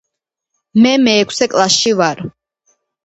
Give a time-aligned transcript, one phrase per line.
[0.85, 2.25] მე მეექვსე კლასში ვარ.